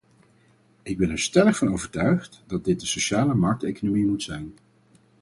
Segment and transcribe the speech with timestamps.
[0.83, 4.53] Ik ben er stellig van overtuigd dat dit de sociale markteconomie moet zijn.